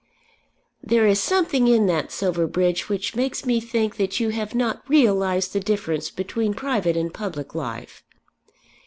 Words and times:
"There 0.81 1.05
is 1.05 1.19
something 1.21 1.67
in 1.67 1.85
that, 1.85 2.11
Silverbridge, 2.11 2.89
which 2.89 3.15
makes 3.15 3.45
me 3.45 3.59
think 3.59 3.97
that 3.97 4.19
you 4.19 4.29
have 4.29 4.55
not 4.55 4.81
realised 4.89 5.53
the 5.53 5.59
difference 5.59 6.09
between 6.09 6.55
private 6.55 6.97
and 6.97 7.13
public 7.13 7.53
life. 7.53 8.01